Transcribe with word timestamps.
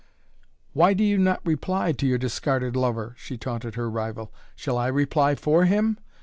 "Why 0.73 0.95
do 0.95 1.03
you 1.03 1.19
not 1.19 1.45
reply 1.45 1.91
to 1.91 2.07
your 2.07 2.17
discarded 2.17 2.75
lover?" 2.75 3.13
she 3.19 3.37
taunted 3.37 3.75
her 3.75 3.87
rival. 3.87 4.33
"Shall 4.55 4.79
I 4.79 4.87
reply 4.87 5.35
for 5.35 5.65
him? 5.65 5.99